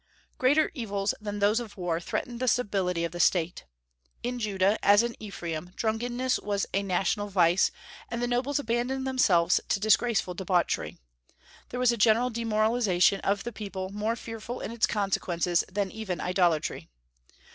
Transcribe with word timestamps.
Greater 0.39 0.71
evils 0.73 1.13
than 1.21 1.37
those 1.37 1.59
of 1.59 1.77
war 1.77 1.99
threatened 1.99 2.39
the 2.39 2.47
stability 2.47 3.03
of 3.03 3.11
the 3.11 3.19
state. 3.19 3.65
In 4.23 4.39
Judah 4.39 4.79
as 4.81 5.03
in 5.03 5.15
Ephraim 5.21 5.73
drunkenness 5.75 6.39
was 6.39 6.65
a 6.73 6.81
national 6.81 7.27
vice, 7.27 7.69
and 8.09 8.19
the 8.19 8.25
nobles 8.25 8.57
abandoned 8.57 9.05
themselves 9.05 9.59
to 9.67 9.79
disgraceful 9.79 10.33
debauchery. 10.33 10.97
There 11.69 11.79
was 11.79 11.91
a 11.91 11.97
general 11.97 12.31
demoralization 12.31 13.19
of 13.21 13.43
the 13.43 13.53
people 13.53 13.89
more 13.89 14.15
fearful 14.15 14.59
in 14.59 14.71
its 14.71 14.87
consequences 14.87 15.63
than 15.71 15.91
even 15.91 16.19
idolatry. 16.19 16.89